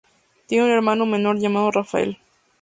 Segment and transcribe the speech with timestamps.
[0.47, 2.17] Tiene un hermano menor llamado Rafael.